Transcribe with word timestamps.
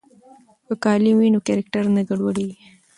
که 0.65 0.73
کالي 0.83 1.11
وي 1.17 1.27
نو 1.33 1.39
کرکټر 1.47 1.83
نه 1.95 2.01
ګډوډیږي. 2.07 2.55